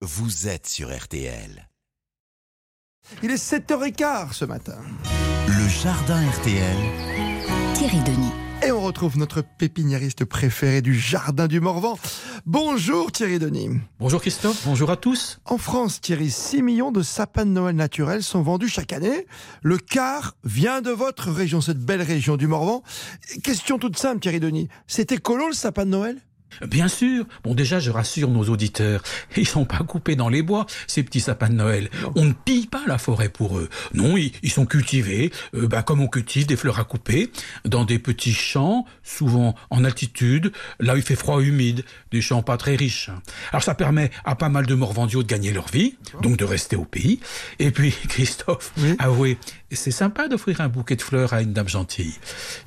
[0.00, 1.68] vous êtes sur RTL.
[3.24, 4.78] Il est 7h15 ce matin.
[5.48, 6.76] Le jardin RTL.
[7.74, 8.30] Thierry Denis.
[8.64, 11.98] Et on retrouve notre pépiniériste préféré du jardin du Morvan.
[12.46, 13.70] Bonjour Thierry Denis.
[13.98, 15.40] Bonjour Christophe, bonjour à tous.
[15.44, 19.26] En France, Thierry, 6 millions de sapins de Noël naturels sont vendus chaque année.
[19.62, 22.84] Le quart vient de votre région, cette belle région du Morvan.
[23.42, 24.68] Question toute simple, Thierry Denis.
[24.86, 26.18] C'est écolo le sapin de Noël?
[26.66, 27.24] Bien sûr.
[27.44, 29.02] Bon, déjà, je rassure nos auditeurs.
[29.36, 31.88] Ils sont pas coupés dans les bois, ces petits sapins de Noël.
[32.16, 33.68] On ne pille pas la forêt pour eux.
[33.94, 37.30] Non, ils, ils sont cultivés, euh, bah, comme on cultive des fleurs à couper,
[37.64, 42.42] dans des petits champs, souvent en altitude, là où il fait froid humide, des champs
[42.42, 43.10] pas très riches.
[43.52, 46.76] Alors ça permet à pas mal de morvandiaux de gagner leur vie, donc de rester
[46.76, 47.20] au pays.
[47.58, 48.94] Et puis, Christophe, Oui.
[48.98, 49.38] avouez,
[49.70, 52.14] c'est sympa d'offrir un bouquet de fleurs à une dame gentille.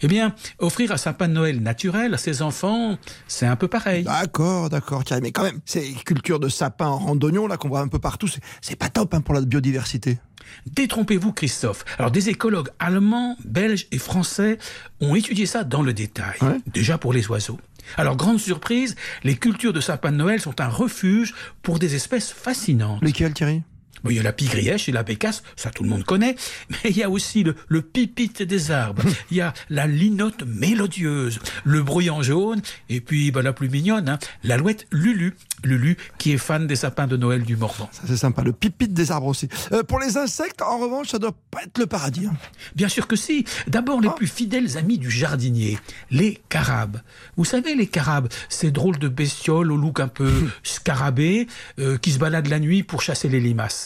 [0.02, 4.04] Eh bien, offrir un sapin de Noël naturel à ses enfants, c'est un peu pareil.
[4.04, 5.22] D'accord, d'accord, Thierry.
[5.24, 8.28] Mais quand même, ces cultures de sapins en randonnion, là, qu'on voit un peu partout,
[8.28, 10.20] c'est- pas top hein, pour la biodiversité.
[10.68, 11.86] Détrompez-vous, Christophe.
[11.98, 14.58] Alors, des écologues allemands, belges et français
[15.00, 16.36] ont étudié ça dans le détail.
[16.42, 16.60] Ouais.
[16.68, 17.60] Déjà pour les oiseaux.
[17.98, 22.32] Alors, grande surprise, les cultures de sapins de Noël sont un refuge pour des espèces
[22.32, 23.02] fascinantes.
[23.02, 23.64] Lesquels, Thierry?
[24.10, 26.36] Il y a la pigrièche et la bécasse, ça tout le monde connaît,
[26.70, 30.44] mais il y a aussi le, le pipite des arbres, il y a la linotte
[30.46, 35.36] mélodieuse, le bruyant jaune, et puis bah, la plus mignonne, hein, l'alouette Lulu.
[35.64, 37.88] Lulu qui est fan des sapins de Noël du Morvan.
[37.92, 38.42] Ça, c'est sympa.
[38.42, 39.48] Le pipite des arbres aussi.
[39.72, 42.26] Euh, pour les insectes, en revanche, ça doit pas être le paradis.
[42.26, 42.34] hein.
[42.76, 43.46] Bien sûr que si.
[43.68, 44.14] D'abord, les Ah.
[44.18, 45.78] plus fidèles amis du jardinier,
[46.10, 47.02] les carabes.
[47.38, 50.32] Vous savez, les carabes, ces drôles de bestioles au look un peu
[50.64, 51.48] scarabée,
[51.80, 53.81] euh, qui se baladent la nuit pour chasser les limaces.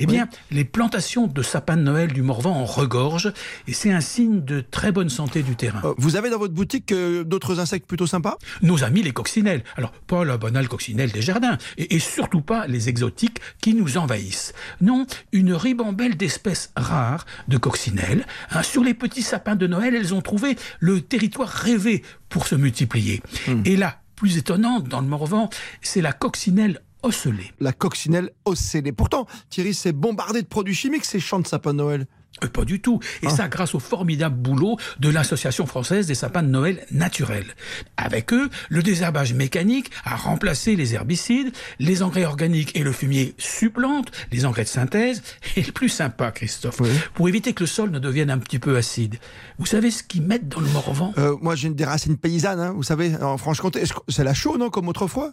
[0.00, 3.32] Eh bien, les plantations de sapins de Noël du Morvan en regorgent,
[3.68, 5.80] et c'est un signe de très bonne santé du terrain.
[5.84, 8.38] Euh, vous avez dans votre boutique euh, d'autres insectes plutôt sympas?
[8.62, 9.62] Nos amis les coccinelles.
[9.76, 13.98] Alors, pas la banale coccinelle des jardins, et, et surtout pas les exotiques qui nous
[13.98, 14.52] envahissent.
[14.80, 18.26] Non, une ribambelle d'espèces rares de coccinelles.
[18.50, 18.62] hein.
[18.64, 23.22] sur les petits sapins de Noël, elles ont trouvé le territoire rêvé pour se multiplier.
[23.64, 25.48] Et la plus étonnante dans le Morvan,
[25.80, 27.52] c'est la coccinelle ocellée.
[27.60, 28.92] La coccinelle ocellée.
[28.92, 32.06] Pourtant, Thierry, c'est bombardé de produits chimiques, ces champs de sapins de Noël.
[32.44, 33.00] Euh, Pas du tout.
[33.22, 37.46] Et ça grâce au formidable boulot de l'Association française des sapins de Noël naturels.
[37.96, 43.34] Avec eux, le désherbage mécanique a remplacé les herbicides, les engrais organiques et le fumier
[43.38, 45.22] supplantent les engrais de synthèse.
[45.56, 46.90] Et le plus sympa, Christophe, Oui.
[47.14, 49.16] pour éviter que le sol ne devienne un petit peu acide.
[49.58, 51.12] Vous savez ce qu'ils mettent dans le Morvan?
[51.18, 53.82] Euh, moi, j'ai des racines paysannes, hein, vous savez, en Franche-Comté.
[54.08, 55.32] C'est la chaux, non, comme autrefois?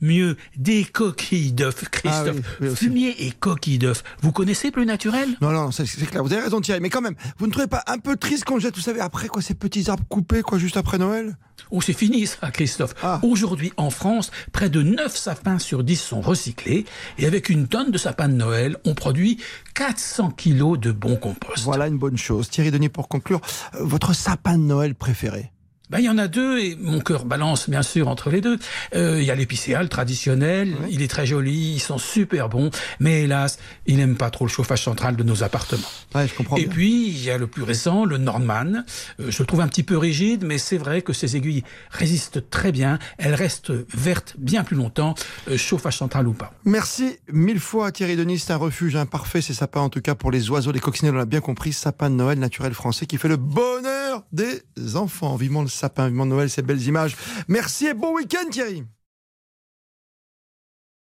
[0.00, 2.28] Mieux, des coquilles d'œufs, Christophe.
[2.28, 2.84] Ah oui, oui, aussi.
[2.84, 4.02] Fumier et coquilles d'œufs.
[4.20, 5.28] Vous connaissez plus naturel?
[5.40, 6.22] Non, non, c'est clair.
[6.22, 6.80] Vous avez raison, Thierry.
[6.80, 9.28] Mais quand même, vous ne trouvez pas un peu triste qu'on jette, vous savez, après
[9.28, 11.36] quoi, ces petits arbres coupés, quoi, juste après Noël?
[11.70, 12.94] Oh, c'est fini ça, Christophe.
[13.02, 13.20] Ah.
[13.22, 16.84] Aujourd'hui, en France, près de 9 sapins sur 10 sont recyclés.
[17.18, 19.40] Et avec une tonne de sapins de Noël, on produit
[19.74, 21.64] 400 kilos de bon compost.
[21.64, 22.48] Voilà une bonne chose.
[22.50, 23.40] Thierry Denis, pour conclure,
[23.74, 25.50] euh, votre sapin de Noël préféré?
[25.88, 28.58] Ben, il y en a deux et mon cœur balance bien sûr entre les deux.
[28.94, 33.22] Euh, Il y a l'épicéal traditionnel, il est très joli, ils sont super bons, mais
[33.22, 35.86] hélas, il n'aime pas trop le chauffage central de nos appartements.
[36.14, 36.68] Ouais, je comprends Et bien.
[36.70, 38.84] puis, il y a le plus récent, le Nordman.
[39.20, 42.50] Euh, je le trouve un petit peu rigide, mais c'est vrai que ces aiguilles résistent
[42.50, 42.98] très bien.
[43.18, 45.14] Elles restent vertes bien plus longtemps,
[45.48, 46.52] euh, chauffage central ou pas.
[46.64, 50.30] Merci mille fois Thierry Denis, c'est un refuge imparfait, ces sapins en tout cas pour
[50.32, 53.28] les oiseaux, les coccinelles, on l'a bien compris, sapin de Noël naturel français qui fait
[53.28, 53.95] le bonheur
[54.32, 54.62] des
[54.94, 55.36] enfants.
[55.36, 57.16] Vivement le sapin, vivement Noël, ces belles images.
[57.48, 58.84] Merci et bon week-end Thierry